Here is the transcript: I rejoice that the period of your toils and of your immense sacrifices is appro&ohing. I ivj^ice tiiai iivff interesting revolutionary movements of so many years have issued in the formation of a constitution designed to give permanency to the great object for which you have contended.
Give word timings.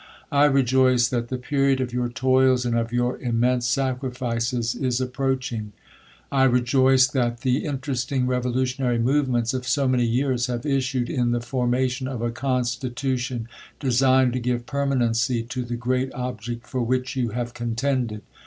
I 0.31 0.45
rejoice 0.45 1.07
that 1.09 1.27
the 1.27 1.37
period 1.37 1.79
of 1.79 1.93
your 1.93 2.09
toils 2.09 2.65
and 2.65 2.75
of 2.75 2.91
your 2.91 3.19
immense 3.19 3.67
sacrifices 3.69 4.73
is 4.73 4.99
appro&ohing. 4.99 5.73
I 6.31 6.47
ivj^ice 6.47 7.11
tiiai 7.13 7.37
iivff 7.37 7.63
interesting 7.63 8.25
revolutionary 8.25 8.97
movements 8.97 9.53
of 9.53 9.67
so 9.67 9.87
many 9.87 10.07
years 10.07 10.47
have 10.47 10.65
issued 10.65 11.07
in 11.07 11.33
the 11.33 11.39
formation 11.39 12.07
of 12.07 12.23
a 12.23 12.31
constitution 12.31 13.47
designed 13.79 14.33
to 14.33 14.39
give 14.39 14.65
permanency 14.65 15.43
to 15.43 15.63
the 15.63 15.75
great 15.77 16.11
object 16.15 16.65
for 16.65 16.81
which 16.81 17.15
you 17.15 17.29
have 17.37 17.53
contended. 17.53 18.23